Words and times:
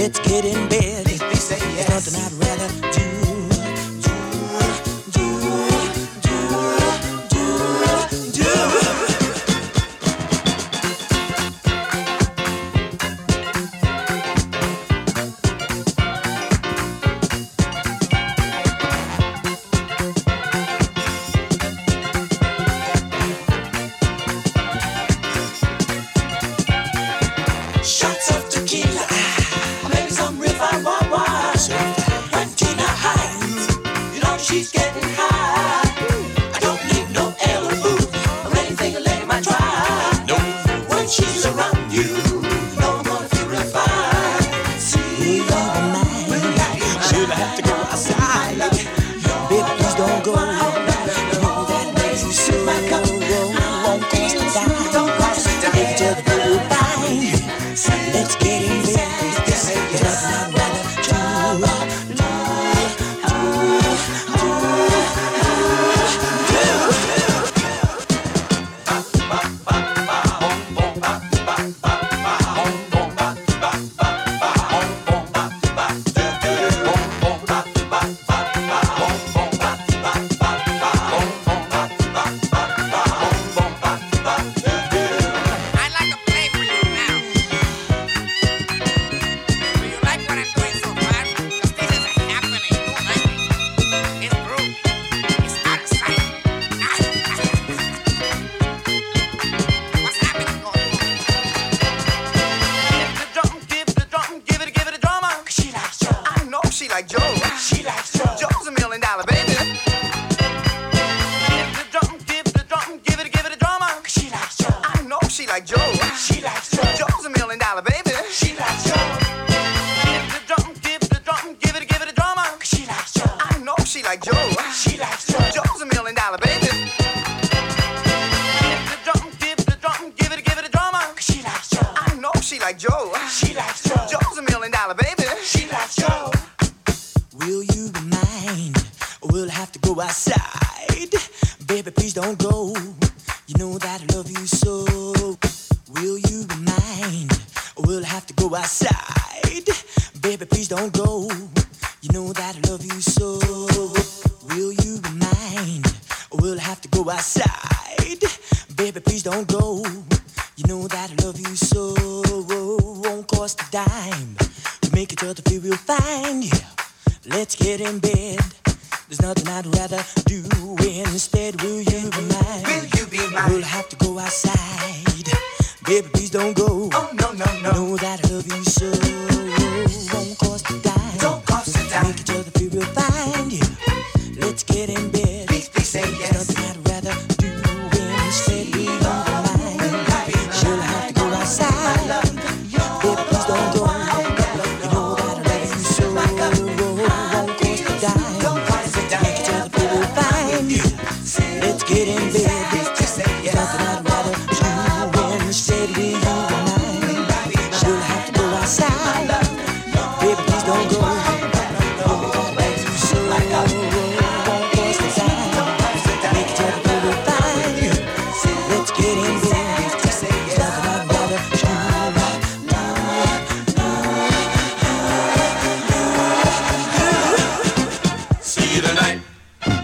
Let's 0.00 0.18
get 0.20 0.46
in 0.46 0.66
bed. 0.70 1.06
Say 1.36 1.58
yes. 1.76 1.90
Nothing 1.90 2.24
I'd 2.24 2.32
rather 2.48 2.90
do 2.90 3.29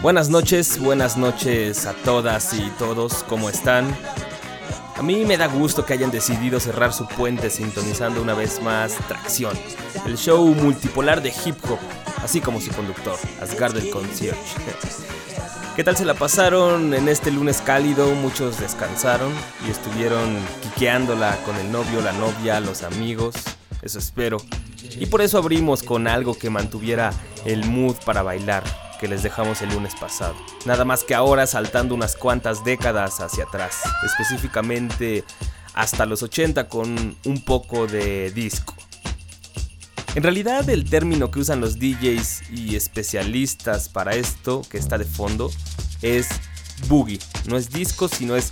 Buenas 0.06 0.28
noches, 0.28 0.78
buenas 0.78 1.16
noches 1.16 1.84
a 1.84 1.92
todas 1.92 2.54
y 2.54 2.70
todos, 2.78 3.24
¿cómo 3.24 3.50
están? 3.50 3.92
A 4.94 5.02
mí 5.02 5.24
me 5.24 5.36
da 5.36 5.48
gusto 5.48 5.84
que 5.84 5.94
hayan 5.94 6.12
decidido 6.12 6.60
cerrar 6.60 6.92
su 6.92 7.08
puente 7.08 7.50
sintonizando 7.50 8.22
una 8.22 8.32
vez 8.32 8.62
más 8.62 8.94
Tracción, 9.08 9.58
el 10.06 10.16
show 10.16 10.46
multipolar 10.46 11.22
de 11.22 11.30
hip 11.44 11.56
hop, 11.68 11.80
así 12.22 12.40
como 12.40 12.60
su 12.60 12.70
conductor, 12.70 13.18
Asgard 13.42 13.76
el 13.78 13.90
Concierge. 13.90 14.38
¿Qué 15.74 15.82
tal 15.82 15.96
se 15.96 16.04
la 16.04 16.14
pasaron 16.14 16.94
en 16.94 17.08
este 17.08 17.32
lunes 17.32 17.60
cálido? 17.60 18.14
Muchos 18.14 18.60
descansaron 18.60 19.32
y 19.66 19.72
estuvieron 19.72 20.38
quiqueándola 20.62 21.36
con 21.44 21.56
el 21.56 21.72
novio, 21.72 22.00
la 22.00 22.12
novia, 22.12 22.60
los 22.60 22.84
amigos, 22.84 23.34
eso 23.82 23.98
espero. 23.98 24.36
Y 25.00 25.06
por 25.06 25.20
eso 25.20 25.36
abrimos 25.36 25.82
con 25.82 26.06
algo 26.06 26.38
que 26.38 26.48
mantuviera 26.48 27.12
el 27.44 27.64
mood 27.64 27.96
para 28.04 28.22
bailar, 28.22 28.62
que 28.98 29.08
les 29.08 29.22
dejamos 29.22 29.62
el 29.62 29.70
lunes 29.70 29.94
pasado. 29.94 30.34
Nada 30.64 30.84
más 30.84 31.04
que 31.04 31.14
ahora 31.14 31.46
saltando 31.46 31.94
unas 31.94 32.16
cuantas 32.16 32.64
décadas 32.64 33.20
hacia 33.20 33.44
atrás, 33.44 33.80
específicamente 34.04 35.24
hasta 35.74 36.06
los 36.06 36.22
80 36.22 36.68
con 36.68 37.16
un 37.24 37.44
poco 37.44 37.86
de 37.86 38.30
disco. 38.30 38.74
En 40.14 40.22
realidad 40.22 40.68
el 40.70 40.88
término 40.88 41.30
que 41.30 41.40
usan 41.40 41.60
los 41.60 41.78
DJs 41.78 42.50
y 42.50 42.74
especialistas 42.74 43.90
para 43.90 44.14
esto 44.14 44.62
que 44.70 44.78
está 44.78 44.96
de 44.96 45.04
fondo 45.04 45.50
es 46.00 46.28
boogie. 46.88 47.18
No 47.46 47.58
es 47.58 47.68
disco, 47.70 48.08
sino 48.08 48.34
es 48.34 48.48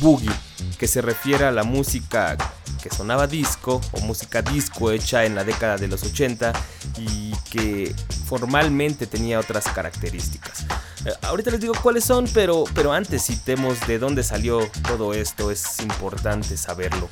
boogie, 0.00 0.30
que 0.78 0.88
se 0.88 1.02
refiere 1.02 1.44
a 1.44 1.52
la 1.52 1.64
música 1.64 2.38
que 2.84 2.94
sonaba 2.94 3.26
disco 3.26 3.80
o 3.92 4.00
música 4.00 4.42
disco 4.42 4.90
hecha 4.90 5.24
en 5.24 5.34
la 5.34 5.42
década 5.42 5.78
de 5.78 5.88
los 5.88 6.02
80 6.02 6.52
y 6.98 7.32
que 7.50 7.94
formalmente 8.26 9.06
tenía 9.06 9.40
otras 9.40 9.64
características. 9.68 10.66
Eh, 11.06 11.12
ahorita 11.22 11.50
les 11.50 11.60
digo 11.60 11.72
cuáles 11.82 12.04
son, 12.04 12.26
pero, 12.34 12.64
pero 12.74 12.92
antes 12.92 13.24
citemos 13.24 13.80
de 13.86 13.98
dónde 13.98 14.22
salió 14.22 14.68
todo 14.86 15.14
esto, 15.14 15.50
es 15.50 15.80
importante 15.80 16.58
saberlo. 16.58 17.08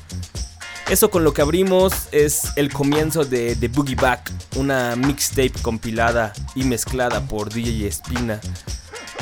Eso 0.91 1.09
con 1.09 1.23
lo 1.23 1.33
que 1.33 1.41
abrimos 1.41 1.93
es 2.11 2.51
el 2.55 2.71
comienzo 2.71 3.25
de 3.25 3.55
The 3.55 3.69
Boogie 3.69 3.95
Back, 3.95 4.31
una 4.57 4.95
mixtape 4.95 5.53
compilada 5.63 6.33
y 6.53 6.65
mezclada 6.65 7.21
por 7.21 7.51
DJ 7.51 7.87
Espina, 7.87 8.39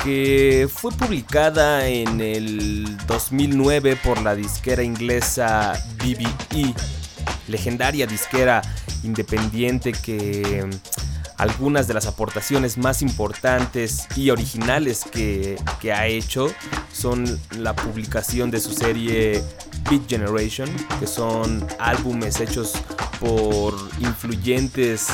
que 0.04 0.68
fue 0.72 0.92
publicada 0.92 1.88
en 1.88 2.22
el 2.22 2.98
2009 3.08 3.98
por 3.98 4.22
la 4.22 4.36
disquera 4.36 4.84
inglesa 4.84 5.74
BBE, 5.98 6.74
legendaria 7.48 8.08
disquera 8.08 8.62
independiente 9.04 9.92
que 9.92 10.66
mm, 10.66 10.70
algunas 11.38 11.88
de 11.88 11.94
las 11.94 12.06
aportaciones 12.06 12.78
más 12.78 13.02
importantes 13.02 14.08
y 14.16 14.30
originales 14.30 15.04
que, 15.12 15.58
que, 15.80 15.92
ha 15.92 16.08
hecho 16.08 16.54
son 16.94 17.40
la 17.58 17.76
publicación 17.76 18.52
de 18.52 18.60
su 18.60 18.74
serie 18.74 19.44
Beat 19.90 20.08
Generation, 20.08 20.70
que 21.00 21.08
son 21.08 21.66
álbumes 21.80 22.40
hechos 22.40 22.74
por 23.20 23.74
influyentes 24.00 25.08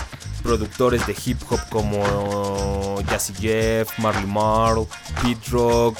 productores 0.48 1.06
de 1.06 1.14
hip 1.26 1.42
hop 1.50 1.60
como 1.70 3.02
Jazzy 3.10 3.34
Jeff, 3.34 4.00
Marley 4.00 4.26
Marl, 4.26 4.88
Pete 5.22 5.50
Rock, 5.52 5.98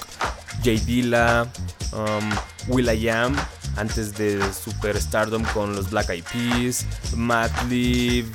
Jay 0.64 0.80
Dilla, 0.80 1.46
um, 1.92 2.30
Will 2.74 2.90
I 2.90 3.10
Am, 3.10 3.36
antes 3.76 4.18
de 4.18 4.40
Superstardom 4.54 5.44
con 5.54 5.76
los 5.76 5.90
Black 5.90 6.12
Eyed 6.12 6.24
Peas, 6.32 6.86
Madlib, 7.14 8.26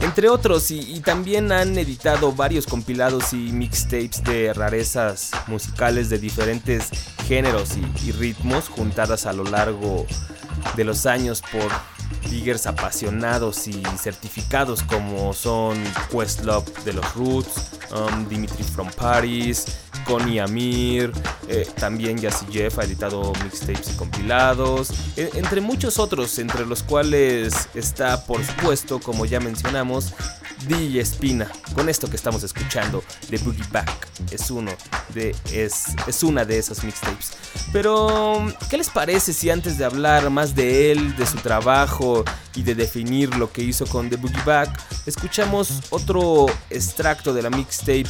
entre 0.00 0.28
otros, 0.28 0.72
y, 0.72 0.98
también 0.98 1.52
han 1.52 1.78
editado 1.78 2.32
varios 2.32 2.66
compilados 2.66 3.32
y 3.32 3.36
mixtapes 3.36 4.24
de 4.24 4.52
rarezas 4.52 5.30
musicales 5.46 6.10
de 6.10 6.18
diferentes 6.18 6.90
géneros 7.28 7.76
y 8.04 8.10
ritmos 8.10 8.68
juntadas 8.68 9.26
a 9.26 9.32
lo 9.32 9.44
largo 9.44 10.04
de 10.74 10.82
los 10.82 11.06
años 11.06 11.40
por 11.52 11.70
diggers 12.30 12.66
apasionados 12.66 13.66
y 13.68 13.82
certificados 13.98 14.82
como 14.82 15.32
son 15.32 15.82
Questlove 16.10 16.70
de 16.84 16.92
los 16.94 17.14
Roots, 17.14 17.70
um, 17.92 18.28
Dimitri 18.28 18.64
from 18.64 18.88
Paris, 18.96 19.66
Connie 20.04 20.40
Amir, 20.40 21.12
eh, 21.48 21.66
también 21.78 22.18
Jazzy 22.18 22.46
Jeff 22.50 22.78
ha 22.78 22.84
editado 22.84 23.32
mixtapes 23.44 23.92
y 23.94 23.96
compilados, 23.96 24.90
e, 25.16 25.30
entre 25.34 25.60
muchos 25.60 25.98
otros, 25.98 26.38
entre 26.38 26.66
los 26.66 26.82
cuales 26.82 27.68
está 27.74 28.24
por 28.24 28.44
supuesto, 28.44 28.98
como 29.00 29.26
ya 29.26 29.40
mencionamos, 29.40 30.12
DJ 30.66 31.00
Espina, 31.00 31.50
con 31.74 31.88
esto 31.88 32.08
que 32.08 32.16
estamos 32.16 32.42
escuchando 32.42 33.02
de 33.28 33.38
Boogie 33.38 33.64
Back, 33.70 34.08
es 34.30 34.50
uno 34.50 34.72
de 35.14 35.34
es, 35.52 35.86
es 36.06 36.22
una 36.22 36.44
de 36.44 36.58
esas 36.58 36.84
mixtapes. 36.84 37.32
Pero, 37.72 38.46
¿qué 38.70 38.78
les 38.78 38.90
parece 38.90 39.32
si 39.32 39.50
antes 39.50 39.78
de 39.78 39.84
hablar 39.84 40.30
más 40.30 40.54
de 40.54 40.92
él, 40.92 41.16
de 41.16 41.26
su 41.26 41.38
trabajo 41.38 42.24
y 42.54 42.62
de 42.62 42.74
definir 42.74 43.34
lo 43.36 43.52
que 43.52 43.62
hizo 43.62 43.86
con 43.86 44.10
The 44.10 44.16
Boogie 44.16 44.42
Back, 44.44 44.80
escuchamos 45.06 45.80
otro 45.90 46.46
extracto 46.70 47.32
de 47.32 47.42
la 47.42 47.50
mixtape 47.50 48.06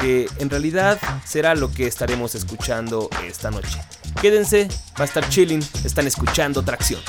que 0.00 0.28
en 0.38 0.50
realidad 0.50 0.98
será 1.24 1.54
lo 1.54 1.70
que 1.72 1.86
estaremos 1.86 2.34
escuchando 2.34 3.08
esta 3.26 3.50
noche. 3.50 3.80
Quédense, 4.20 4.68
va 4.98 5.02
a 5.02 5.04
estar 5.04 5.28
chilling, 5.28 5.62
están 5.84 6.06
escuchando 6.06 6.62
Tracción. 6.62 7.00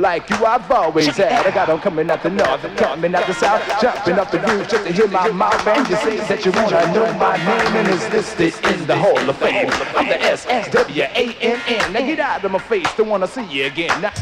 Like 0.00 0.28
you 0.30 0.44
I've 0.44 0.70
always 0.70 1.16
had. 1.16 1.46
I 1.46 1.50
got 1.50 1.68
them 1.68 1.78
coming 1.80 2.10
out 2.10 2.22
the 2.22 2.30
north, 2.30 2.62
coming 2.76 3.14
out 3.14 3.26
the 3.26 3.34
south, 3.34 3.62
jumping 3.80 4.18
up 4.18 4.30
the 4.30 4.40
roof 4.40 4.68
just 4.68 4.86
to 4.86 4.92
hear 4.92 5.08
my 5.08 5.30
mouth 5.30 5.66
and 5.66 5.88
you 5.88 5.96
say 5.96 6.16
that 6.16 6.44
you 6.44 6.52
wanna 6.52 6.92
know 6.92 7.12
my 7.18 7.36
name 7.36 7.76
and 7.76 7.88
it's 7.88 8.08
listed 8.10 8.54
in 8.72 8.86
the 8.86 8.96
Hall 8.96 9.18
of 9.18 9.36
Fame. 9.36 9.68
I'm 9.96 10.08
the 10.08 10.20
S 10.22 10.46
S 10.48 10.70
W 10.72 11.02
A 11.02 11.36
N 11.40 11.60
N. 11.66 11.92
Now 11.92 12.00
get 12.00 12.18
out 12.18 12.44
of 12.44 12.50
my 12.50 12.58
face, 12.58 12.86
don't 12.96 13.08
wanna 13.08 13.26
see 13.26 13.44
you 13.44 13.66
again. 13.66 14.00
Now, 14.00 14.12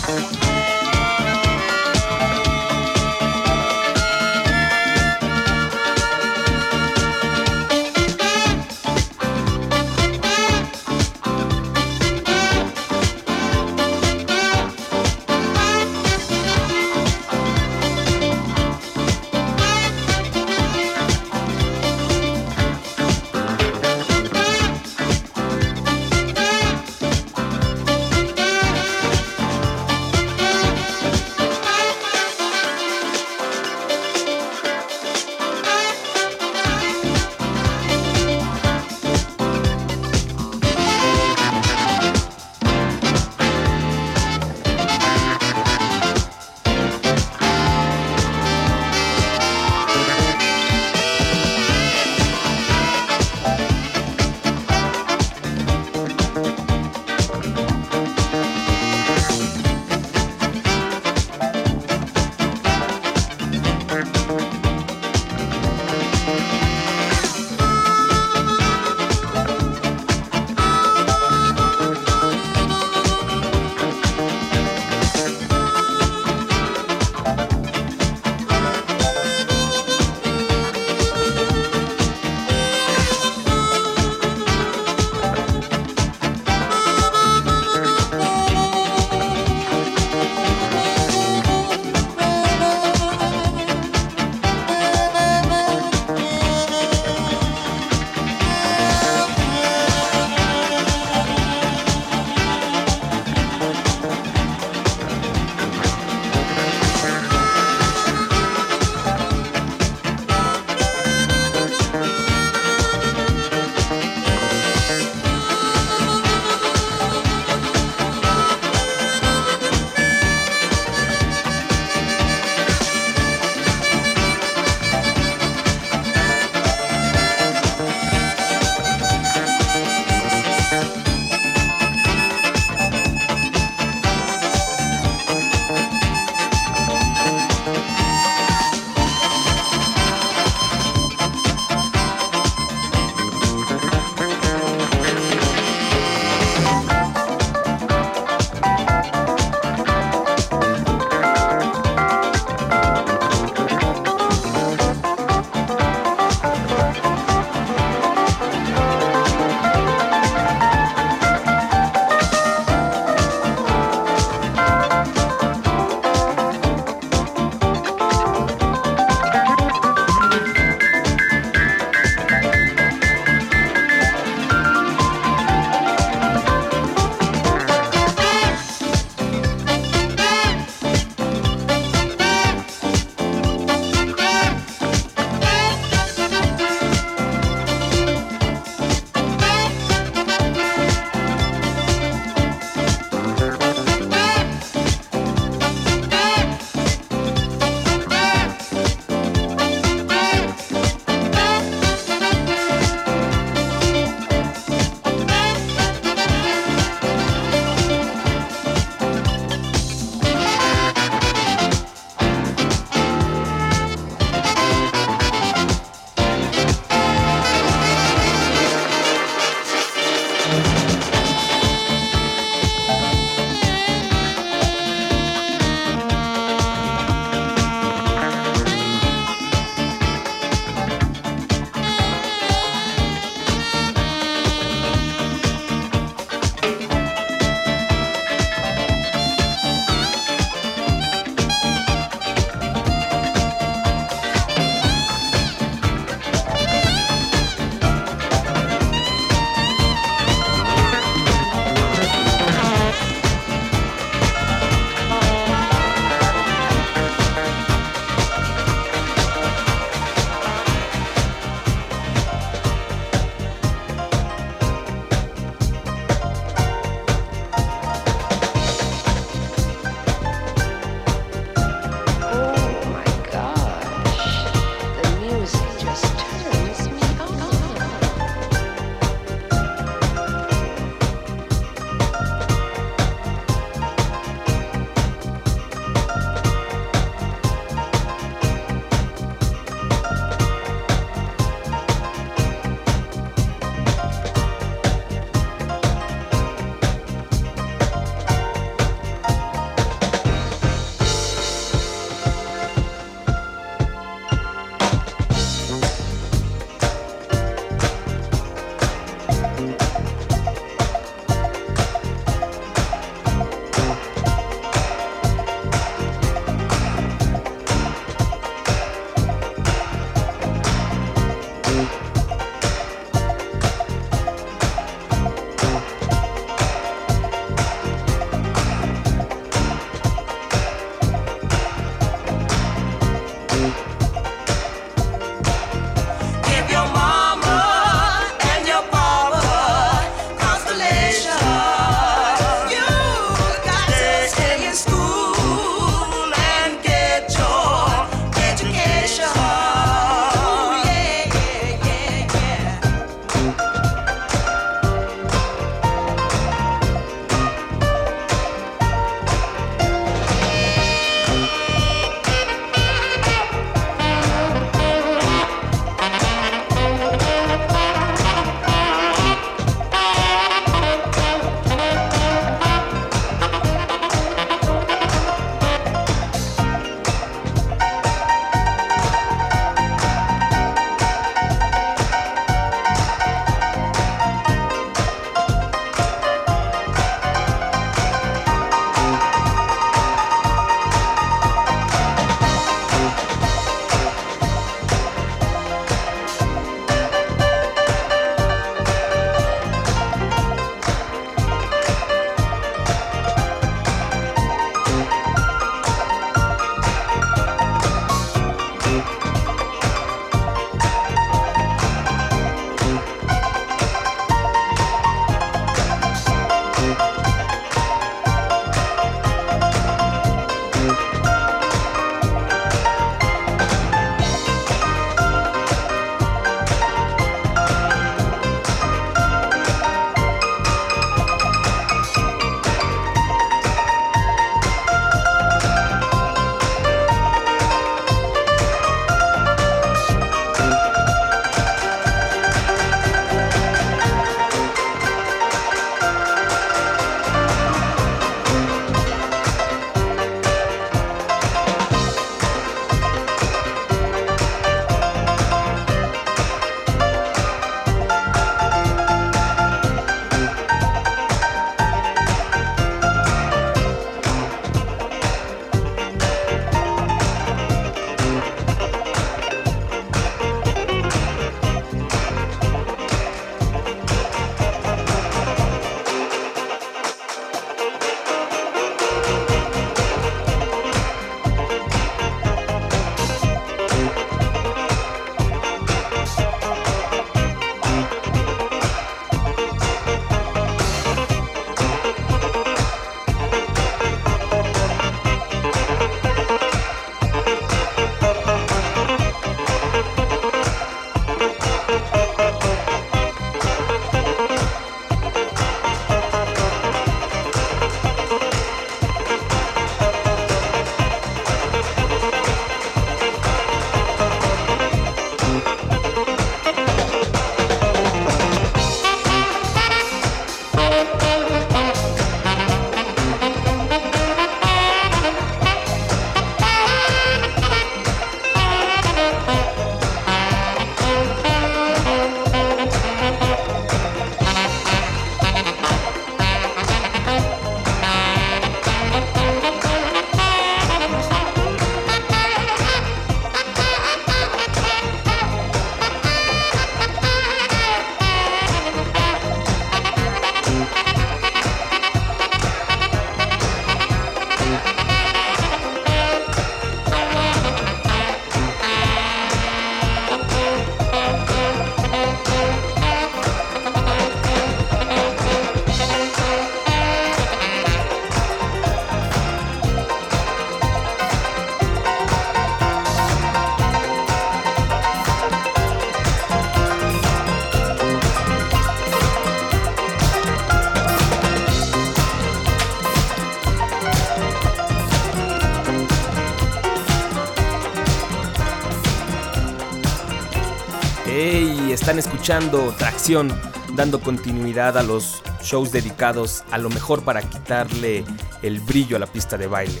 escuchando 592.36 592.94
Tracción, 592.98 593.50
dando 593.94 594.20
continuidad 594.20 594.98
a 594.98 595.02
los 595.02 595.42
shows 595.62 595.90
dedicados 595.90 596.64
a 596.70 596.76
lo 596.76 596.90
mejor 596.90 597.24
para 597.24 597.40
quitarle 597.40 598.24
el 598.60 598.78
brillo 598.80 599.16
a 599.16 599.20
la 599.20 599.26
pista 599.26 599.56
de 599.56 599.66
baile, 599.66 600.00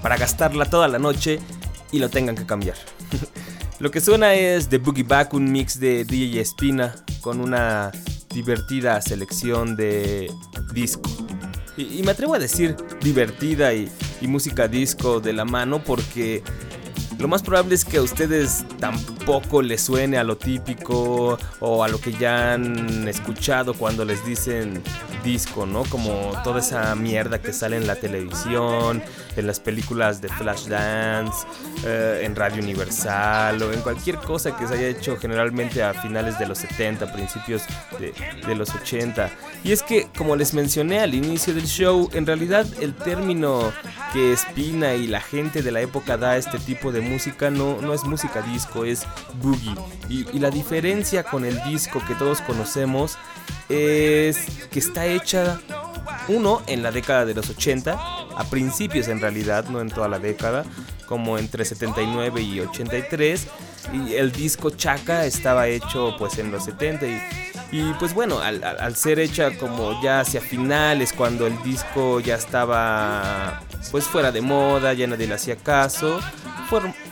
para 0.00 0.16
gastarla 0.16 0.64
toda 0.64 0.88
la 0.88 0.98
noche 0.98 1.40
y 1.92 1.98
lo 1.98 2.08
tengan 2.08 2.36
que 2.36 2.46
cambiar. 2.46 2.76
lo 3.80 3.90
que 3.90 4.00
suena 4.00 4.32
es 4.32 4.70
The 4.70 4.78
Boogie 4.78 5.02
Back, 5.02 5.34
un 5.34 5.52
mix 5.52 5.78
de 5.78 6.06
DJ 6.06 6.40
Espina 6.40 6.94
con 7.20 7.38
una 7.38 7.92
divertida 8.30 9.02
selección 9.02 9.76
de 9.76 10.32
disco. 10.72 11.10
Y, 11.76 12.02
me 12.02 12.12
atrevo 12.12 12.34
a 12.34 12.38
decir 12.38 12.76
divertida 13.02 13.74
y, 13.74 13.90
y 14.22 14.26
música 14.26 14.68
disco 14.68 15.20
de 15.20 15.34
la 15.34 15.44
mano 15.44 15.84
porque 15.84 16.42
lo 17.18 17.28
más 17.28 17.42
probable 17.42 17.74
es 17.74 17.84
que 17.84 17.98
a 17.98 18.02
ustedes 18.02 18.64
tampoco 18.78 19.62
les 19.62 19.82
suene 19.82 20.18
a 20.18 20.24
lo 20.24 20.36
típico 20.36 21.38
o 21.60 21.84
a 21.84 21.88
lo 21.88 22.00
que 22.00 22.12
ya 22.12 22.54
han 22.54 23.06
escuchado 23.08 23.74
cuando 23.74 24.04
les 24.04 24.24
dicen 24.24 24.82
disco, 25.24 25.66
¿no? 25.66 25.84
Como 25.84 26.32
toda 26.44 26.60
esa 26.60 26.94
mierda 26.94 27.40
que 27.40 27.52
sale 27.52 27.76
en 27.76 27.86
la 27.86 27.96
televisión, 27.96 29.02
en 29.36 29.46
las 29.46 29.60
películas 29.60 30.20
de 30.20 30.28
Flashdance, 30.28 31.46
eh, 31.84 32.22
en 32.24 32.34
Radio 32.34 32.62
Universal 32.62 33.60
o 33.62 33.72
en 33.72 33.80
cualquier 33.80 34.16
cosa 34.16 34.56
que 34.56 34.66
se 34.66 34.74
haya 34.74 34.88
hecho 34.88 35.16
generalmente 35.16 35.82
a 35.82 35.94
finales 35.94 36.38
de 36.38 36.46
los 36.46 36.58
70, 36.58 37.12
principios 37.12 37.62
de, 37.98 38.12
de 38.46 38.54
los 38.54 38.74
80. 38.74 39.30
Y 39.64 39.72
es 39.72 39.82
que, 39.82 40.08
como 40.16 40.36
les 40.36 40.54
mencioné 40.54 41.00
al 41.00 41.14
inicio 41.14 41.54
del 41.54 41.66
show, 41.66 42.08
en 42.12 42.26
realidad 42.26 42.66
el 42.80 42.94
término 42.94 43.72
que 44.12 44.36
Spina 44.36 44.94
y 44.94 45.06
la 45.06 45.20
gente 45.20 45.62
de 45.62 45.70
la 45.70 45.80
época 45.80 46.16
da 46.16 46.32
a 46.32 46.36
este 46.36 46.58
tipo 46.58 46.92
de 46.92 47.00
música 47.00 47.50
no, 47.50 47.80
no 47.80 47.92
es 47.92 48.04
música 48.04 48.42
disco, 48.42 48.67
es 48.84 49.06
boogie. 49.42 49.74
Y, 50.08 50.38
la 50.38 50.50
diferencia 50.50 51.24
con 51.24 51.44
el 51.44 51.62
disco 51.64 52.02
que 52.06 52.14
todos 52.14 52.40
conocemos 52.40 53.18
es 53.68 54.38
que 54.70 54.78
está 54.78 55.06
hecha, 55.06 55.60
uno, 56.28 56.62
en 56.66 56.82
la 56.82 56.90
década 56.90 57.24
de 57.24 57.34
los 57.34 57.50
80, 57.50 57.92
a 58.36 58.44
principios 58.50 59.08
en 59.08 59.20
realidad, 59.20 59.66
no 59.68 59.80
en 59.80 59.88
toda 59.88 60.08
la 60.08 60.18
década, 60.18 60.64
como 61.06 61.38
entre 61.38 61.64
79 61.64 62.40
y 62.40 62.60
83. 62.60 63.46
Y 63.92 64.14
el 64.14 64.32
disco 64.32 64.70
Chaka 64.70 65.24
estaba 65.24 65.68
hecho 65.68 66.14
pues 66.18 66.38
en 66.38 66.50
los 66.50 66.64
70 66.64 67.06
y 67.06 67.20
y 67.70 67.92
pues 67.94 68.14
bueno, 68.14 68.40
al, 68.40 68.96
ser 68.96 69.18
hecha 69.18 69.56
como 69.58 70.00
ya 70.02 70.20
hacia 70.20 70.40
finales, 70.40 71.12
cuando 71.12 71.46
el 71.46 71.62
disco 71.62 72.18
ya 72.20 72.36
estaba 72.36 73.62
pues 73.90 74.04
fuera 74.04 74.32
de 74.32 74.40
moda, 74.40 74.94
ya 74.94 75.06
nadie 75.06 75.26
le 75.26 75.34
hacía 75.34 75.56
caso, 75.56 76.18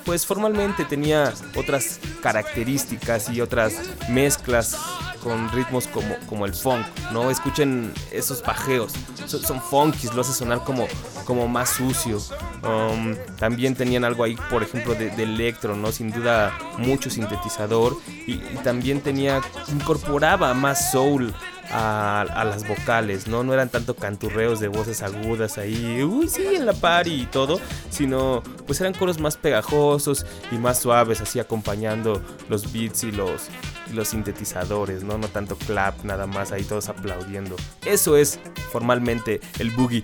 pues 0.07 0.25
formalmente 0.25 0.85
tenía 0.85 1.35
otras 1.57 2.01
características 2.23 3.29
y 3.29 3.40
otras 3.40 3.75
mezclas 4.09 4.79
con 5.23 5.51
ritmos 5.51 5.88
como, 5.88 6.14
como 6.29 6.47
el 6.47 6.55
funk, 6.55 6.87
¿no? 7.12 7.31
Escuchen 7.31 7.92
esos 8.12 8.42
pajeos, 8.42 8.92
son, 9.27 9.42
son 9.42 9.61
funkies, 9.61 10.14
lo 10.14 10.21
hace 10.21 10.33
sonar 10.33 10.62
como, 10.62 10.87
como 11.25 11.49
más 11.49 11.71
sucio. 11.71 12.19
Um, 12.62 13.16
también 13.37 13.75
tenían 13.75 14.05
algo 14.05 14.23
ahí, 14.23 14.37
por 14.49 14.62
ejemplo, 14.62 14.95
de, 14.95 15.09
electro, 15.21 15.75
¿no? 15.75 15.90
Sin 15.90 16.12
duda 16.12 16.57
mucho 16.79 17.11
sintetizador 17.11 17.97
y, 18.07 18.37
también 18.62 19.01
tenía, 19.01 19.42
incorporaba 19.73 20.55
más 20.55 20.92
soul 20.92 21.35
a, 21.70 22.44
las 22.44 22.66
vocales, 22.66 23.26
¿no? 23.26 23.42
No 23.42 23.52
eran 23.52 23.68
tanto 23.68 23.94
canturreos 23.94 24.61
de 24.61 24.68
voces 24.68 25.02
agudas 25.02 25.59
ahí, 25.59 26.02
uy, 26.02 26.29
sí, 26.29 26.46
en 26.55 26.66
la 26.66 26.72
party 26.72 27.22
y 27.22 27.26
todo, 27.26 27.61
sino 27.90 28.42
pues 28.66 28.81
eran 28.81 28.94
coros 28.94 29.20
más 29.20 29.37
pegajosos 29.37 30.26
y 30.50 30.57
más 30.57 30.79
suaves, 30.79 31.20
así 31.20 31.40
acompañando 31.40 32.22
los 32.48 32.72
beats 32.72 33.05
y 33.05 33.12
los, 33.12 33.48
los 33.94 34.09
sintetizadores, 34.09 35.02
¿no? 35.02 35.18
No 35.18 35.29
tanto 35.29 35.57
clap, 35.57 36.05
nada 36.05 36.26
más 36.26 36.52
ahí 36.52 36.64
todos 36.64 36.88
aplaudiendo. 36.88 37.57
Eso 37.85 38.16
es 38.16 38.38
formalmente 38.72 39.40
el 39.59 39.70
boogie. 39.70 40.02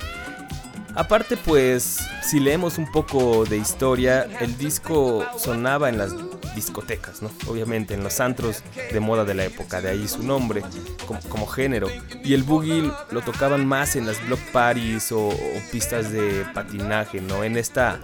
Aparte, 0.95 1.39
pues, 1.39 2.01
si 2.23 2.39
leemos 2.39 2.77
un 2.77 2.91
poco 2.91 3.45
de 3.47 3.57
historia, 3.57 4.29
el 4.41 4.59
disco 4.59 5.25
sonaba 5.39 5.89
en 5.89 5.97
las 5.97 6.13
discotecas. 6.55 7.21
Obviamente, 7.47 7.95
en 7.95 8.03
los 8.03 8.21
antros 8.21 8.63
de 8.93 9.01
moda 9.01 9.25
de 9.25 9.35
la 9.35 9.45
época, 9.45 9.81
de 9.81 9.91
ahí 9.91 10.09
su 10.09 10.23
nombre 10.23 10.63
como, 11.29 11.47
género. 11.47 11.89
Y 12.25 12.35
el 12.35 12.43
boogie 12.43 12.91
lo 13.11 13.21
tocaban 13.23 13.67
más 13.67 13.97
en 13.97 14.07
las 14.07 14.25
block 14.27 14.41
parties 14.53 15.13
o, 15.13 15.31
pistas 15.71 16.13
de 16.13 16.45
patinaje, 16.55 17.21
¿no? 17.21 17.45
En 17.45 17.57
esta 17.57 18.01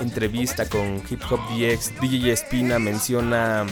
entrevista 0.00 0.68
con 0.68 1.02
Hip 1.08 1.22
Hop 1.30 1.40
DX, 1.50 2.00
DJ 2.00 2.32
Espina 2.32 2.78
menciona 2.78 3.66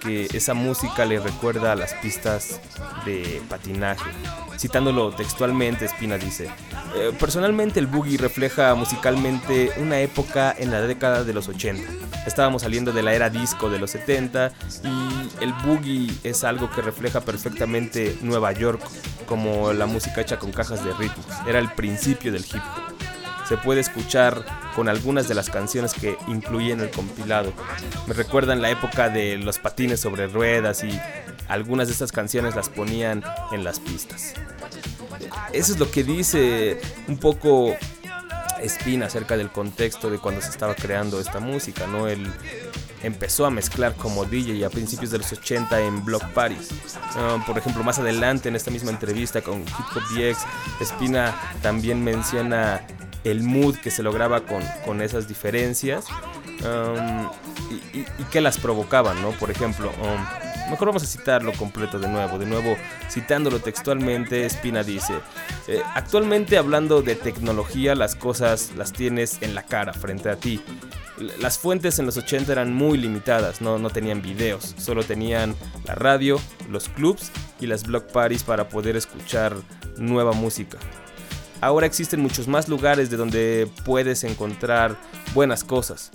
que 0.00 0.28
esa 0.32 0.54
música 0.54 1.04
le 1.04 1.20
recuerda 1.20 1.72
a 1.72 1.76
las 1.76 1.94
pistas 1.94 2.60
de 3.04 3.42
patinaje. 3.48 4.10
Citándolo 4.58 5.12
textualmente, 5.12 5.86
Spina 5.88 6.18
dice, 6.18 6.50
eh, 6.94 7.12
personalmente 7.18 7.80
el 7.80 7.86
boogie 7.86 8.18
refleja 8.18 8.74
musicalmente 8.74 9.72
una 9.78 10.00
época 10.00 10.54
en 10.58 10.70
la 10.70 10.80
década 10.80 11.24
de 11.24 11.32
los 11.32 11.48
80. 11.48 11.82
Estábamos 12.26 12.62
saliendo 12.62 12.92
de 12.92 13.02
la 13.02 13.14
era 13.14 13.30
disco 13.30 13.70
de 13.70 13.78
los 13.78 13.92
70 13.92 14.52
y 14.84 15.42
el 15.44 15.52
boogie 15.64 16.12
es 16.24 16.44
algo 16.44 16.70
que 16.70 16.82
refleja 16.82 17.20
perfectamente 17.20 18.18
Nueva 18.22 18.52
York 18.52 18.82
como 19.26 19.72
la 19.72 19.86
música 19.86 20.20
hecha 20.20 20.38
con 20.38 20.52
cajas 20.52 20.84
de 20.84 20.92
ritmos. 20.94 21.26
Era 21.46 21.58
el 21.58 21.70
principio 21.72 22.32
del 22.32 22.42
hip 22.42 22.56
hop 22.56 23.00
se 23.50 23.56
puede 23.56 23.80
escuchar 23.80 24.46
con 24.76 24.88
algunas 24.88 25.26
de 25.26 25.34
las 25.34 25.50
canciones 25.50 25.92
que 25.92 26.16
incluyen 26.28 26.78
el 26.78 26.90
compilado. 26.90 27.52
Me 28.06 28.14
recuerdan 28.14 28.62
la 28.62 28.70
época 28.70 29.08
de 29.08 29.38
los 29.38 29.58
patines 29.58 29.98
sobre 29.98 30.28
ruedas 30.28 30.84
y 30.84 31.00
algunas 31.48 31.88
de 31.88 31.94
estas 31.94 32.12
canciones 32.12 32.54
las 32.54 32.68
ponían 32.68 33.24
en 33.50 33.64
las 33.64 33.80
pistas. 33.80 34.34
Eso 35.52 35.72
es 35.72 35.80
lo 35.80 35.90
que 35.90 36.04
dice 36.04 36.80
un 37.08 37.18
poco 37.18 37.74
Spin 38.62 39.02
acerca 39.02 39.36
del 39.36 39.50
contexto 39.50 40.10
de 40.10 40.18
cuando 40.18 40.40
se 40.40 40.50
estaba 40.50 40.76
creando 40.76 41.18
esta 41.18 41.40
música, 41.40 41.88
¿no? 41.88 42.06
Él 42.06 42.32
empezó 43.02 43.46
a 43.46 43.50
mezclar 43.50 43.96
como 43.96 44.26
DJ 44.26 44.64
a 44.64 44.70
principios 44.70 45.10
de 45.10 45.18
los 45.18 45.32
80 45.32 45.80
en 45.80 46.04
Block 46.04 46.22
Parties. 46.28 46.68
Ah, 47.16 47.42
por 47.44 47.58
ejemplo, 47.58 47.82
más 47.82 47.98
adelante 47.98 48.48
en 48.48 48.54
esta 48.54 48.70
misma 48.70 48.92
entrevista 48.92 49.42
con 49.42 49.62
Hip 49.62 49.96
Hop 49.96 50.02
DX, 50.14 50.38
Spina 50.84 51.34
también 51.62 52.04
menciona 52.04 52.86
el 53.24 53.42
mood 53.42 53.76
que 53.76 53.90
se 53.90 54.02
lograba 54.02 54.42
con, 54.42 55.02
esas 55.02 55.28
diferencias 55.28 56.06
um, 56.64 57.28
y, 57.92 58.24
que 58.30 58.40
las 58.40 58.58
provocaban, 58.58 59.20
¿no? 59.22 59.30
Por 59.32 59.50
ejemplo, 59.50 59.90
um, 60.02 60.70
mejor 60.70 60.88
vamos 60.88 61.02
a 61.02 61.06
citarlo 61.06 61.52
completo 61.52 61.98
de 61.98 62.08
nuevo. 62.08 62.38
De 62.38 62.46
nuevo, 62.46 62.76
citándolo 63.10 63.60
textualmente, 63.60 64.48
Spina 64.48 64.82
dice, 64.82 65.14
eh, 65.68 65.82
actualmente 65.94 66.58
hablando 66.58 67.02
de 67.02 67.14
tecnología, 67.14 67.94
las 67.94 68.14
cosas 68.14 68.72
las 68.76 68.92
tienes 68.92 69.42
en 69.42 69.54
la 69.54 69.64
cara, 69.64 69.92
frente 69.92 70.30
a 70.30 70.36
ti. 70.36 70.62
Las 71.38 71.58
fuentes 71.58 71.98
en 71.98 72.06
los 72.06 72.16
80 72.16 72.50
eran 72.50 72.72
muy 72.72 72.96
limitadas, 72.96 73.60
no, 73.60 73.78
no 73.78 73.90
tenían 73.90 74.22
videos, 74.22 74.74
solo 74.78 75.02
tenían 75.02 75.54
la 75.84 75.94
radio, 75.94 76.40
los 76.70 76.88
clubs 76.88 77.30
y 77.60 77.66
las 77.66 77.86
block 77.86 78.10
parties 78.10 78.42
para 78.42 78.70
poder 78.70 78.96
escuchar 78.96 79.54
nueva 79.98 80.32
música. 80.32 80.78
Ahora 81.60 81.86
existen 81.86 82.20
muchos 82.20 82.48
más 82.48 82.68
lugares 82.68 83.10
de 83.10 83.16
donde 83.16 83.70
puedes 83.84 84.24
encontrar 84.24 84.96
buenas 85.34 85.62
cosas. 85.62 86.10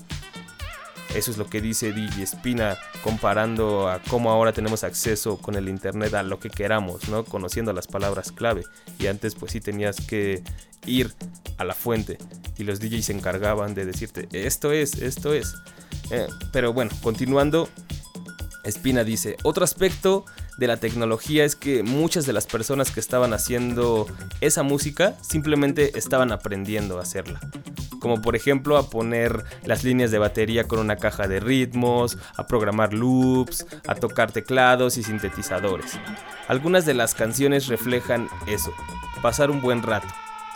Eso 1.16 1.32
es 1.32 1.38
lo 1.38 1.48
que 1.48 1.62
dice 1.62 1.94
DJ 1.94 2.24
Espina 2.24 2.78
comparando 3.02 3.88
a 3.88 4.00
cómo 4.00 4.32
ahora 4.32 4.52
tenemos 4.52 4.84
acceso 4.84 5.38
con 5.38 5.56
el 5.56 5.70
internet 5.70 6.14
a 6.14 6.24
lo 6.24 6.40
que 6.40 6.50
queramos, 6.50 7.08
¿no? 7.08 7.24
Conociendo 7.24 7.72
las 7.72 7.88
palabras 7.88 8.32
clave. 8.32 8.64
Y 9.00 9.08
antes 9.08 9.36
pues 9.36 9.54
sí 9.54 9.62
tenías 9.62 10.02
que 10.02 10.44
ir 10.86 11.14
a 11.58 11.64
la 11.64 11.74
fuente 11.74 12.18
y 12.58 12.64
los 12.64 12.80
DJs 12.80 13.06
se 13.06 13.14
encargaban 13.14 13.74
de 13.74 13.86
decirte 13.86 14.28
esto 14.32 14.72
es, 14.72 14.96
esto 14.96 15.34
es. 15.34 15.56
Eh, 16.10 16.28
pero 16.52 16.74
bueno, 16.74 16.92
continuando, 17.02 17.70
Espina 18.64 19.04
dice, 19.04 19.38
otro 19.44 19.64
aspecto 19.64 20.26
de 20.58 20.68
la 20.68 20.78
tecnología 20.78 21.44
es 21.44 21.56
que 21.56 21.84
muchas 21.84 22.26
de 22.26 22.34
las 22.34 22.46
personas 22.46 22.92
que 22.92 23.00
estaban 23.00 23.34
haciendo 23.34 24.08
esa 24.42 24.64
música 24.64 25.16
simplemente 25.22 25.98
estaban 25.98 26.32
aprendiendo 26.32 27.00
a 27.00 27.02
hacerla. 27.02 27.40
Como 28.00 28.22
por 28.22 28.36
ejemplo 28.36 28.78
a 28.78 28.90
poner 28.90 29.44
las 29.64 29.84
líneas 29.84 30.12
de 30.12 30.20
batería 30.20 30.68
con 30.68 30.80
una 30.80 30.98
caja 30.98 31.28
de 31.28 31.40
ritmos, 31.40 32.18
a 32.36 32.46
programar 32.48 32.94
loops, 32.94 33.66
a 33.88 33.96
tocar 33.96 34.32
teclados 34.32 34.98
y 34.98 35.04
sintetizadores. 35.04 36.00
Algunas 36.48 36.86
de 36.86 36.94
las 36.94 37.16
canciones 37.16 37.68
reflejan 37.68 38.30
eso, 38.48 38.74
pasar 39.22 39.50
un 39.50 39.62
buen 39.62 39.82
rato. 39.82 40.08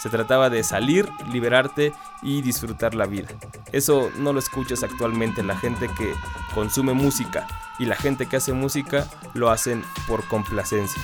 Se 0.01 0.09
trataba 0.09 0.49
de 0.49 0.63
salir, 0.63 1.09
liberarte 1.31 1.93
y 2.21 2.41
disfrutar 2.41 2.95
la 2.95 3.05
vida. 3.05 3.27
Eso 3.71 4.11
no 4.17 4.33
lo 4.33 4.39
escuchas 4.39 4.83
actualmente 4.83 5.43
la 5.43 5.57
gente 5.57 5.89
que 5.97 6.13
consume 6.53 6.93
música 6.93 7.47
y 7.79 7.85
la 7.85 7.95
gente 7.95 8.25
que 8.27 8.37
hace 8.37 8.53
música 8.53 9.07
lo 9.33 9.49
hacen 9.49 9.83
por 10.07 10.23
complacencia. 10.27 11.01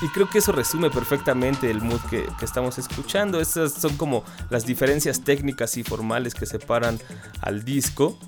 Y 0.00 0.08
creo 0.08 0.30
que 0.30 0.38
eso 0.38 0.52
resume 0.52 0.90
perfectamente 0.90 1.70
el 1.70 1.82
mood 1.82 2.00
que, 2.08 2.28
estamos 2.40 2.78
escuchando. 2.78 3.40
Esas 3.40 3.72
son 3.72 3.96
como 3.96 4.24
las 4.48 4.64
diferencias 4.64 5.22
técnicas 5.22 5.76
y 5.76 5.82
formales 5.82 6.34
que 6.34 6.46
separan 6.46 7.00
al 7.40 7.64
disco. 7.64 8.18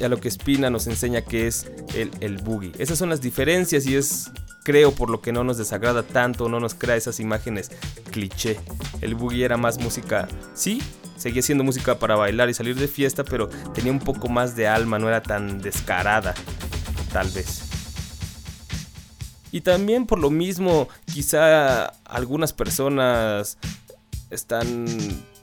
y 0.00 0.04
a 0.04 0.08
lo 0.08 0.18
que 0.18 0.30
Spina 0.30 0.68
nos 0.68 0.86
enseña 0.88 1.22
que 1.22 1.46
es 1.46 1.70
el, 1.94 2.10
el 2.20 2.38
boogie. 2.38 2.72
Esas 2.78 2.98
son 2.98 3.08
las 3.08 3.20
diferencias 3.20 3.86
y 3.86 3.94
es 3.94 4.30
creo 4.66 4.90
por 4.90 5.10
lo 5.10 5.20
que 5.20 5.30
no 5.30 5.44
nos 5.44 5.58
desagrada 5.58 6.02
tanto, 6.02 6.48
no 6.48 6.58
nos 6.58 6.74
crea 6.74 6.96
esas 6.96 7.20
imágenes 7.20 7.70
cliché. 8.10 8.58
El 9.00 9.14
boogie 9.14 9.44
era 9.44 9.56
más 9.56 9.78
música, 9.78 10.26
sí, 10.54 10.82
seguía 11.16 11.40
siendo 11.40 11.62
música 11.62 12.00
para 12.00 12.16
bailar 12.16 12.50
y 12.50 12.54
salir 12.54 12.74
de 12.74 12.88
fiesta, 12.88 13.22
pero 13.22 13.48
tenía 13.74 13.92
un 13.92 14.00
poco 14.00 14.28
más 14.28 14.56
de 14.56 14.66
alma, 14.66 14.98
no 14.98 15.06
era 15.06 15.22
tan 15.22 15.62
descarada, 15.62 16.34
tal 17.12 17.30
vez. 17.30 17.62
Y 19.52 19.60
también 19.60 20.04
por 20.04 20.18
lo 20.18 20.30
mismo, 20.30 20.88
quizá 21.04 21.84
algunas 22.04 22.52
personas 22.52 23.58
están 24.30 24.84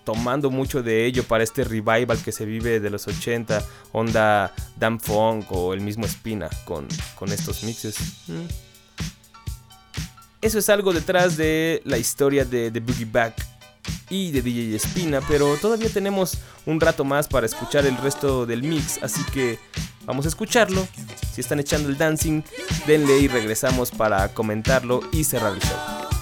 tomando 0.03 0.51
mucho 0.51 0.83
de 0.83 1.05
ello 1.05 1.23
para 1.23 1.45
este 1.45 1.63
revival 1.63 2.21
que 2.21 2.33
se 2.33 2.43
vive 2.43 2.81
de 2.81 2.89
los 2.89 3.07
80, 3.07 3.63
onda 3.93 4.53
Dan 4.75 4.99
Funk 4.99 5.49
o 5.49 5.73
el 5.73 5.79
mismo 5.79 6.05
Spina 6.05 6.49
con, 6.65 6.89
con 7.15 7.31
estos 7.31 7.63
mixes. 7.63 7.95
Mm. 8.27 8.72
Eso 10.43 10.59
es 10.59 10.67
algo 10.67 10.91
detrás 10.91 11.37
de 11.37 11.81
la 11.85 11.97
historia 11.97 12.43
de 12.43 12.69
The 12.69 12.81
Boogie 12.81 13.05
Back 13.05 13.33
y 14.09 14.29
de 14.31 14.41
DJ 14.41 14.77
Spina, 14.77 15.21
pero 15.25 15.55
todavía 15.55 15.87
tenemos 15.87 16.37
un 16.65 16.81
rato 16.81 17.05
más 17.05 17.29
para 17.29 17.45
escuchar 17.45 17.85
el 17.85 17.95
resto 17.95 18.45
del 18.45 18.61
mix, 18.61 19.01
así 19.01 19.23
que 19.31 19.57
vamos 20.05 20.25
a 20.25 20.27
escucharlo. 20.27 20.85
Si 21.33 21.39
están 21.39 21.61
echando 21.61 21.87
el 21.87 21.97
dancing, 21.97 22.41
denle 22.85 23.19
y 23.19 23.29
regresamos 23.29 23.89
para 23.91 24.33
comentarlo 24.33 24.99
y 25.13 25.23
cerrar 25.23 25.53
el 25.53 25.61
show. 25.61 26.12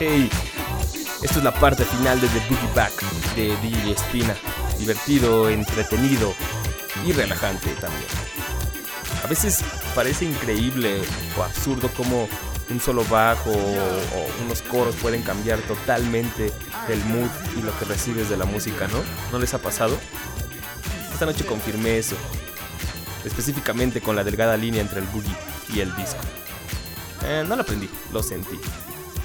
Hey, 0.00 0.28
esto 1.22 1.38
es 1.38 1.44
la 1.44 1.54
parte 1.54 1.84
final 1.84 2.20
de 2.20 2.26
The 2.26 2.40
Boogie 2.48 2.74
Back 2.74 2.92
de 3.36 3.56
DJ 3.58 3.92
Espina. 3.92 4.34
Divertido, 4.76 5.48
entretenido 5.48 6.34
y 7.06 7.12
relajante 7.12 7.70
también. 7.74 8.04
A 9.22 9.28
veces 9.28 9.62
parece 9.94 10.24
increíble 10.24 11.00
o 11.38 11.44
absurdo 11.44 11.88
cómo 11.96 12.28
un 12.70 12.80
solo 12.80 13.04
bajo 13.04 13.50
o, 13.52 14.44
unos 14.44 14.62
coros 14.62 14.96
pueden 14.96 15.22
cambiar 15.22 15.60
totalmente 15.60 16.52
el 16.88 16.98
mood 17.04 17.30
y 17.56 17.62
lo 17.62 17.78
que 17.78 17.84
recibes 17.84 18.28
de 18.28 18.36
la 18.36 18.46
música, 18.46 18.88
¿no? 18.88 18.98
¿No 19.30 19.38
les 19.38 19.54
ha 19.54 19.58
pasado? 19.58 19.96
Esta 21.12 21.24
noche 21.24 21.46
confirmé 21.46 21.98
eso, 21.98 22.16
específicamente 23.24 24.00
con 24.00 24.16
la 24.16 24.24
delgada 24.24 24.56
línea 24.56 24.80
entre 24.80 24.98
el 24.98 25.06
boogie 25.06 25.36
y 25.72 25.80
el 25.80 25.94
disco. 25.94 26.20
Eh, 27.22 27.44
no 27.46 27.54
lo 27.54 27.62
aprendí, 27.62 27.88
lo 28.12 28.24
sentí. 28.24 28.58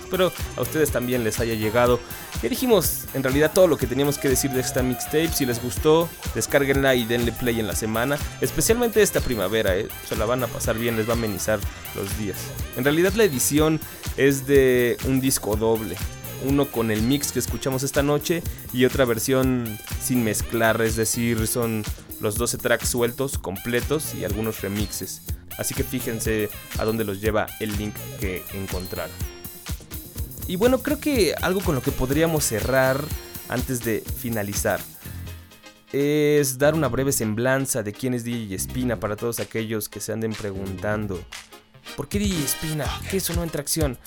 Espero 0.10 0.34
a 0.58 0.62
ustedes 0.62 0.90
también 0.90 1.24
les 1.24 1.40
haya 1.40 1.54
llegado. 1.54 2.00
Ya 2.42 2.50
dijimos 2.50 3.06
en 3.14 3.22
realidad 3.22 3.52
todo 3.54 3.68
lo 3.68 3.78
que 3.78 3.86
teníamos 3.86 4.18
que 4.18 4.28
decir 4.28 4.50
de 4.50 4.60
esta 4.60 4.82
mixtape. 4.82 5.28
Si 5.28 5.46
les 5.46 5.62
gustó, 5.62 6.10
descárguenla 6.34 6.96
y 6.96 7.06
denle 7.06 7.32
play 7.32 7.60
en 7.60 7.68
la 7.68 7.76
semana. 7.76 8.18
Especialmente 8.42 9.04
esta 9.04 9.22
primavera, 9.22 9.78
¿eh? 9.78 9.88
se 10.08 10.16
la 10.16 10.26
van 10.26 10.42
a 10.42 10.48
pasar 10.48 10.80
bien, 10.80 10.98
les 10.98 11.08
va 11.08 11.12
a 11.12 11.16
amenizar 11.16 11.60
los 11.96 12.18
días. 12.18 12.38
En 12.76 12.86
realidad 12.86 13.14
la 13.14 13.24
edición 13.24 13.80
es 14.18 14.48
de 14.48 14.98
un 15.06 15.22
disco 15.22 15.56
doble. 15.56 15.96
Uno 16.44 16.66
con 16.66 16.90
el 16.90 17.04
mix 17.04 17.32
que 17.32 17.38
escuchamos 17.38 17.84
esta 17.84 18.02
noche 18.02 18.42
y 18.74 18.86
otra 18.86 19.06
versión 19.06 19.78
sin 20.02 20.24
mezclar, 20.24 20.82
es 20.82 20.96
decir, 20.96 21.46
son 21.46 21.84
los 22.20 22.36
12 22.36 22.58
tracks 22.58 22.90
sueltos, 22.90 23.38
completos 23.38 24.16
y 24.16 24.26
algunos 24.26 24.62
remixes. 24.62 25.22
Así 25.60 25.76
que 25.76 25.84
fíjense 25.84 26.50
a 26.80 26.86
dónde 26.86 27.04
los 27.04 27.22
lleva 27.22 27.46
el 27.60 27.78
link 27.78 27.94
que 28.20 28.44
encontraron. 28.56 29.39
Y 30.50 30.56
bueno, 30.56 30.80
creo 30.80 31.00
que 31.00 31.36
algo 31.44 31.62
con 31.62 31.76
lo 31.76 31.82
que 31.84 31.92
podríamos 31.92 32.44
cerrar 32.44 33.04
antes 33.50 33.84
de 33.84 34.02
finalizar 34.02 34.80
es 35.94 36.58
dar 36.58 36.74
una 36.74 36.88
breve 36.88 37.12
semblanza 37.12 37.84
de 37.84 37.94
quién 37.94 38.16
es 38.16 38.24
DJ 38.24 38.56
Espina 38.56 39.00
para 39.00 39.16
todos 39.16 39.40
aquellos 39.40 39.90
que 39.90 40.00
se 40.00 40.12
anden 40.12 40.34
preguntando. 40.34 41.24
¿Por 41.96 42.08
qué 42.08 42.18
DJ 42.18 42.44
Espina? 42.44 42.86
¿Qué 43.12 43.18
es 43.18 43.30
una 43.30 43.46
tracción? 43.46 44.00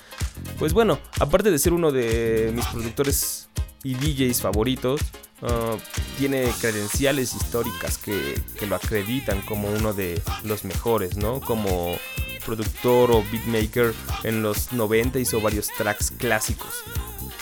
Pues 0.58 0.72
bueno, 0.72 0.98
aparte 1.20 1.52
de 1.52 1.60
ser 1.60 1.74
uno 1.74 1.92
de 1.92 2.50
mis 2.52 2.66
productores 2.66 3.48
y 3.84 3.94
DJs 3.94 4.40
favoritos, 4.40 5.00
uh, 5.42 5.78
tiene 6.18 6.52
credenciales 6.60 7.36
históricas 7.36 7.98
que, 7.98 8.34
que, 8.58 8.66
lo 8.66 8.74
acreditan 8.74 9.42
como 9.42 9.70
uno 9.70 9.92
de 9.92 10.20
los 10.42 10.64
mejores, 10.64 11.16
¿no? 11.16 11.40
Como 11.40 11.96
productor 12.44 13.10
o 13.10 13.24
beatmaker 13.30 13.94
en 14.24 14.42
los 14.42 14.72
90 14.72 15.18
hizo 15.18 15.40
varios 15.40 15.68
tracks 15.68 16.10
clásicos, 16.10 16.84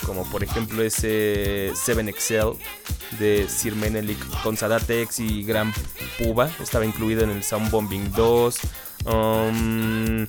como 0.06 0.24
por 0.30 0.44
ejemplo 0.44 0.82
ese 0.82 1.72
7XL 1.72 2.56
de 3.18 3.46
Sir 3.48 3.74
Menelik 3.74 4.18
con 4.42 4.56
Sadatex 4.56 5.20
y 5.20 5.42
Gran 5.44 5.72
Puba, 6.18 6.50
estaba 6.60 6.84
incluido 6.84 7.24
en 7.24 7.30
el 7.30 7.42
Sound 7.42 7.70
Bombing 7.70 8.12
2. 8.12 8.58
Um, 9.06 10.26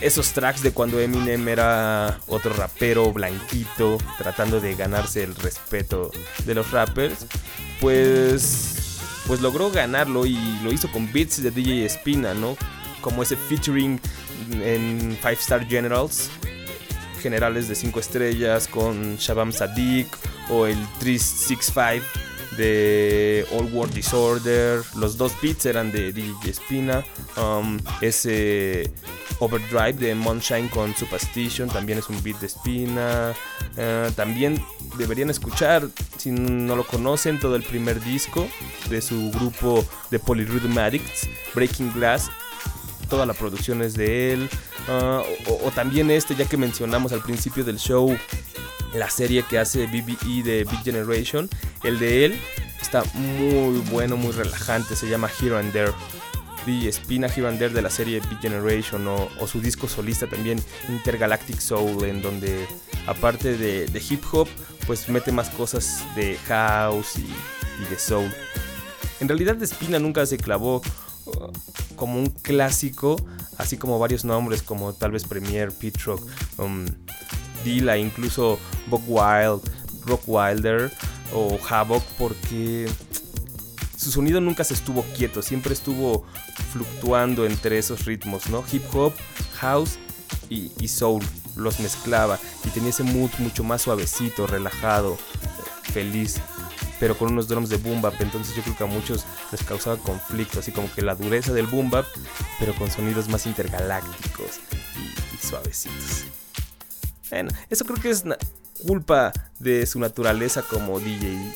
esos 0.00 0.32
tracks 0.32 0.62
de 0.62 0.72
cuando 0.72 0.98
Eminem 0.98 1.46
era 1.48 2.18
otro 2.28 2.54
rapero 2.54 3.12
blanquito 3.12 3.98
tratando 4.16 4.58
de 4.58 4.74
ganarse 4.74 5.22
el 5.22 5.34
respeto 5.34 6.10
de 6.46 6.54
los 6.54 6.70
rappers, 6.70 7.26
pues 7.80 8.76
pues 9.26 9.40
logró 9.40 9.70
ganarlo 9.70 10.24
y 10.24 10.38
lo 10.62 10.72
hizo 10.72 10.90
con 10.90 11.12
beats 11.12 11.42
de 11.42 11.50
DJ 11.50 11.84
Espina, 11.84 12.32
¿no? 12.32 12.56
Como 13.06 13.22
ese 13.22 13.36
featuring 13.36 14.00
en 14.50 15.16
Five 15.22 15.34
Star 15.34 15.64
Generals, 15.64 16.28
generales 17.22 17.68
de 17.68 17.76
5 17.76 18.00
estrellas 18.00 18.66
con 18.66 19.14
Shabam 19.14 19.52
Sadiq 19.52 20.08
o 20.50 20.66
el 20.66 20.76
365 20.98 22.04
de 22.56 23.46
All 23.52 23.72
World 23.72 23.94
Disorder. 23.94 24.82
Los 24.96 25.16
dos 25.16 25.32
beats 25.40 25.66
eran 25.66 25.92
de 25.92 26.12
DJ 26.12 26.50
Espina. 26.50 27.04
Um, 27.36 27.78
ese 28.00 28.90
Overdrive 29.38 29.92
de 29.92 30.14
Moonshine 30.16 30.68
con 30.68 30.92
Superstition 30.96 31.68
también 31.68 32.00
es 32.00 32.08
un 32.08 32.20
beat 32.24 32.40
de 32.40 32.46
Espina. 32.48 33.34
Uh, 33.76 34.10
también 34.16 34.60
deberían 34.98 35.30
escuchar, 35.30 35.86
si 36.16 36.32
no 36.32 36.74
lo 36.74 36.84
conocen, 36.84 37.38
todo 37.38 37.54
el 37.54 37.62
primer 37.62 38.02
disco 38.02 38.48
de 38.90 39.00
su 39.00 39.30
grupo 39.30 39.84
de 40.10 40.18
Polyrhythm 40.18 40.76
Addicts, 40.76 41.28
Breaking 41.54 41.92
Glass 41.92 42.32
toda 43.08 43.26
la 43.26 43.34
producción 43.34 43.82
es 43.82 43.94
de 43.94 44.32
él. 44.32 44.48
Ah, 44.88 45.22
o, 45.64 45.70
también 45.70 46.10
este, 46.10 46.34
ya 46.34 46.46
que 46.46 46.56
mencionamos 46.56 47.12
al 47.12 47.22
principio 47.22 47.64
del 47.64 47.78
show, 47.78 48.16
la 48.94 49.10
serie 49.10 49.44
que 49.48 49.58
hace 49.58 49.86
BBE 49.86 50.42
de 50.42 50.64
Big 50.64 50.82
Generation, 50.84 51.48
el 51.82 51.98
de 51.98 52.24
él 52.24 52.40
está 52.80 53.02
muy 53.14 53.78
bueno, 53.90 54.16
muy 54.16 54.32
relajante, 54.32 54.96
se 54.96 55.08
llama 55.08 55.28
Hero 55.40 55.58
and 55.58 55.72
There. 55.72 55.92
The 56.64 56.88
Espina 56.88 57.28
Hero 57.28 57.48
and 57.48 57.58
There 57.58 57.72
de 57.72 57.80
la 57.80 57.90
serie 57.90 58.20
Big 58.28 58.40
Generation 58.40 59.06
o, 59.06 59.46
su 59.46 59.60
disco 59.60 59.86
solista 59.86 60.26
también 60.26 60.60
Intergalactic 60.88 61.60
Soul 61.60 62.04
en 62.04 62.22
donde 62.22 62.66
aparte 63.06 63.56
de, 63.56 64.02
hip 64.08 64.22
hop 64.32 64.48
pues 64.84 65.08
mete 65.08 65.30
más 65.30 65.48
cosas 65.50 66.04
de 66.16 66.36
house 66.48 67.18
y, 67.18 67.82
y 67.82 67.88
de 67.88 67.98
soul. 67.98 68.32
En 69.20 69.28
realidad 69.28 69.62
Espina 69.62 69.98
nunca 69.98 70.26
se 70.26 70.36
clavó 70.38 70.82
como 71.96 72.18
un 72.18 72.26
clásico, 72.28 73.16
así 73.58 73.76
como 73.76 73.98
varios 73.98 74.24
nombres 74.24 74.62
como 74.62 74.92
tal 74.92 75.12
vez 75.12 75.24
Premier, 75.24 75.72
Pete 75.72 76.00
Rock, 76.04 76.22
um, 76.58 76.86
incluso 77.64 78.58
Buck 78.86 79.02
Wild, 79.08 79.62
Rock 80.04 80.22
Wilder 80.26 80.92
o 81.34 81.58
Havoc, 81.68 82.02
porque 82.18 82.88
su 83.96 84.12
sonido 84.12 84.40
nunca 84.40 84.62
se 84.62 84.74
estuvo 84.74 85.02
quieto, 85.16 85.42
siempre 85.42 85.72
estuvo 85.72 86.24
fluctuando 86.72 87.44
entre 87.44 87.78
esos 87.78 88.04
ritmos, 88.04 88.48
¿no? 88.50 88.62
Hip 88.72 88.84
hop, 88.94 89.12
house 89.58 89.98
y 90.48 90.88
soul, 90.88 91.24
los 91.56 91.80
mezclaba 91.80 92.38
y 92.64 92.68
tenía 92.68 92.90
ese 92.90 93.02
mood 93.02 93.30
mucho 93.38 93.64
más 93.64 93.82
suavecito, 93.82 94.46
relajado, 94.46 95.16
feliz 95.82 96.40
pero 97.00 97.16
con 97.16 97.32
unos 97.32 97.48
drums 97.48 97.68
de 97.68 97.76
boom 97.76 98.02
bap. 98.02 98.14
Entonces 98.20 98.54
yo 98.54 98.62
creo 98.62 98.76
que 98.76 98.84
a 98.84 98.86
muchos 98.86 99.24
les 99.52 99.62
causaba 99.62 99.96
conflicto, 99.96 100.60
así 100.60 100.72
como 100.72 100.92
que 100.92 101.02
la 101.02 101.14
dureza 101.14 101.52
del 101.52 101.66
boom 101.66 101.90
bap, 101.90 102.06
pero 102.58 102.74
con 102.74 102.90
sonidos 102.90 103.28
más 103.28 103.46
intergalácticos 103.46 104.60
y, 104.96 105.46
suavecitos. 105.46 106.24
Bueno, 107.30 107.50
eso 107.70 107.84
creo 107.84 108.00
que 108.00 108.10
es 108.10 108.24
culpa 108.86 109.32
de 109.58 109.86
su 109.86 109.98
naturaleza 109.98 110.62
como 110.62 110.98
DJ. 110.98 111.54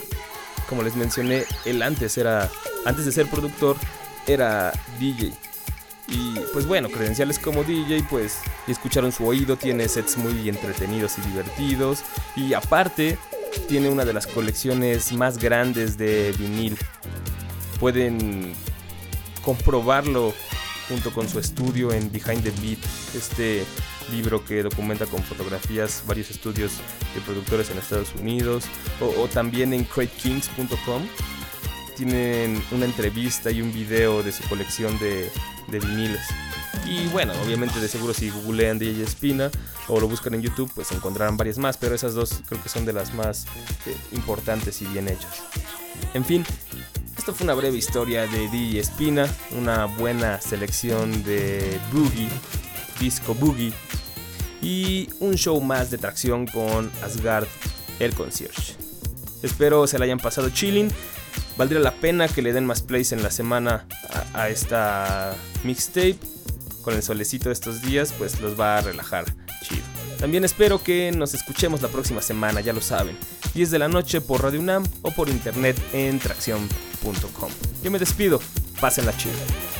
Como 0.68 0.82
les 0.82 0.94
mencioné, 0.94 1.44
él 1.64 1.82
antes 1.82 2.16
era, 2.18 2.48
antes 2.84 3.04
de 3.04 3.12
ser 3.12 3.26
productor, 3.26 3.76
era 4.26 4.72
DJ. 4.98 5.32
Y 6.08 6.34
pues 6.52 6.66
bueno, 6.66 6.88
credenciales 6.88 7.38
como 7.38 7.62
DJ, 7.62 8.04
pues 8.10 8.38
y 8.66 8.72
escucharon 8.72 9.12
su 9.12 9.26
oído, 9.26 9.56
tiene 9.56 9.88
sets 9.88 10.16
muy 10.16 10.48
entretenidos 10.48 11.18
y 11.18 11.22
divertidos. 11.22 12.02
Y 12.36 12.52
aparte, 12.54 13.16
tiene 13.68 13.88
una 13.88 14.04
de 14.04 14.12
las 14.12 14.26
colecciones 14.26 15.12
más 15.12 15.38
grandes 15.38 15.96
de 15.96 16.32
vinil. 16.38 16.76
Pueden 17.78 18.52
comprobarlo 19.44 20.34
junto 20.88 21.12
con 21.12 21.28
su 21.28 21.38
estudio 21.38 21.92
en 21.92 22.10
Behind 22.10 22.42
the 22.42 22.50
Beat, 22.60 22.78
este 23.14 23.64
libro 24.10 24.44
que 24.44 24.62
documenta 24.62 25.06
con 25.06 25.22
fotografías 25.22 26.02
varios 26.06 26.30
estudios 26.30 26.72
de 27.14 27.20
productores 27.20 27.70
en 27.70 27.78
Estados 27.78 28.12
Unidos, 28.16 28.64
o, 29.00 29.28
también 29.28 29.72
en 29.72 29.84
cratekings.com. 29.84 31.02
Tienen 31.96 32.62
una 32.72 32.86
entrevista 32.86 33.50
y 33.50 33.62
un 33.62 33.72
video 33.72 34.22
de 34.22 34.32
su 34.32 34.42
colección 34.48 34.98
de, 34.98 35.30
de 35.68 35.78
viniles. 35.78 36.22
Y 36.86 37.06
bueno, 37.08 37.32
obviamente 37.44 37.78
de 37.80 37.88
seguro 37.88 38.14
si 38.14 38.30
googlean 38.30 38.78
DJ 38.78 39.02
Espina 39.02 39.50
o 39.88 40.00
lo 40.00 40.08
buscan 40.08 40.34
en 40.34 40.42
YouTube, 40.42 40.70
pues 40.74 40.90
encontrarán 40.92 41.36
varias 41.36 41.58
más, 41.58 41.76
pero 41.76 41.94
esas 41.94 42.14
dos 42.14 42.42
creo 42.46 42.62
que 42.62 42.68
son 42.68 42.84
de 42.84 42.92
las 42.92 43.14
más 43.14 43.46
eh, 43.86 43.96
importantes 44.12 44.82
y 44.82 44.86
bien 44.86 45.08
hechas. 45.08 45.42
En 46.14 46.24
fin, 46.24 46.44
esto 47.16 47.34
fue 47.34 47.44
una 47.44 47.54
breve 47.54 47.76
historia 47.76 48.26
de 48.26 48.48
DJ 48.48 48.80
Espina, 48.80 49.28
una 49.52 49.84
buena 49.84 50.40
selección 50.40 51.22
de 51.22 51.78
boogie, 51.92 52.28
disco 52.98 53.34
boogie 53.34 53.72
y 54.62 55.08
un 55.20 55.34
show 55.34 55.60
más 55.60 55.90
de 55.90 55.98
tracción 55.98 56.46
con 56.46 56.90
Asgard 57.02 57.46
el 57.98 58.14
concierge. 58.14 58.74
Espero 59.42 59.86
se 59.86 59.98
la 59.98 60.04
hayan 60.04 60.18
pasado 60.18 60.50
chilling. 60.50 60.90
Valdría 61.56 61.80
la 61.80 61.92
pena 61.92 62.28
que 62.28 62.42
le 62.42 62.52
den 62.52 62.66
más 62.66 62.82
plays 62.82 63.12
en 63.12 63.22
la 63.22 63.30
semana 63.30 63.86
a 64.32 64.48
esta 64.48 65.36
mixtape 65.62 66.18
con 66.82 66.94
el 66.94 67.02
solecito 67.02 67.48
de 67.48 67.52
estos 67.52 67.82
días, 67.82 68.14
pues 68.16 68.40
los 68.40 68.58
va 68.58 68.78
a 68.78 68.80
relajar 68.80 69.24
chido. 69.62 69.82
También 70.18 70.44
espero 70.44 70.82
que 70.82 71.12
nos 71.12 71.34
escuchemos 71.34 71.80
la 71.82 71.88
próxima 71.88 72.20
semana, 72.20 72.60
ya 72.60 72.72
lo 72.72 72.80
saben, 72.80 73.16
10 73.54 73.70
de 73.70 73.78
la 73.78 73.88
noche 73.88 74.20
por 74.20 74.42
Radio 74.42 74.60
UNAM 74.60 74.84
o 75.02 75.10
por 75.10 75.28
internet 75.28 75.76
en 75.92 76.18
tracción.com. 76.18 77.50
Yo 77.82 77.90
me 77.90 77.98
despido, 77.98 78.40
la 79.02 79.16
chida. 79.16 79.79